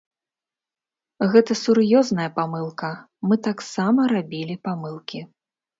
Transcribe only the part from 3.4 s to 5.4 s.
таксама рабілі памылкі.